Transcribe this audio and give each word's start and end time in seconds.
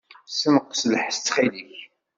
Ssenqes 0.29 0.81
lḥess, 0.91 1.17
ttxil-k. 1.19 1.71